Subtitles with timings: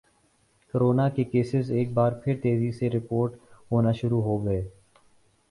[0.73, 3.35] corona کے cases ایک بار پھر تیزی سے رپورٹ
[3.71, 4.61] ہونا شروع ہوگئے